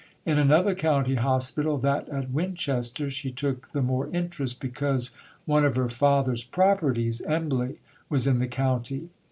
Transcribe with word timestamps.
In 0.25 0.39
another 0.39 0.73
county 0.73 1.13
hospital, 1.13 1.77
that 1.77 2.09
at 2.09 2.31
Winchester, 2.31 3.11
she 3.11 3.31
took 3.31 3.71
the 3.71 3.83
more 3.83 4.07
interest, 4.11 4.59
because 4.59 5.11
one 5.45 5.63
of 5.63 5.75
her 5.75 5.89
father's 5.89 6.43
properties 6.43 7.21
(Embley) 7.21 7.75
was 8.09 8.25
in 8.25 8.39
the 8.39 8.47
county. 8.47 9.09